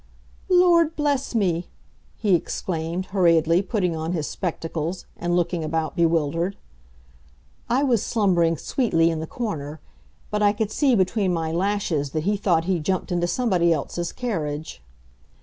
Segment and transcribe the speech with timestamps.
[0.49, 1.67] "Lord bless me!"
[2.17, 6.57] he exclaimed, hurriedly putting on his spectacles, and looking about bewildered.
[7.69, 9.79] I was slumbering sweetly in the corner,
[10.31, 14.11] but I could see between my lashes that he thought he'd jumped into somebody else's
[14.11, 14.81] carriage.